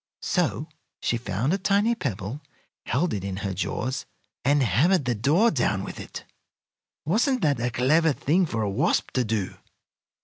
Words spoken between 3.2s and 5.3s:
in her jaws, and hammered the